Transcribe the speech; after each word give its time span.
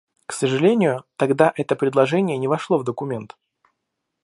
К 0.25 0.33
сожалению, 0.33 1.05
тогда 1.15 1.53
это 1.55 1.75
предложение 1.75 2.35
не 2.39 2.47
вошло 2.47 2.79
в 2.79 2.83
документ. 2.83 3.37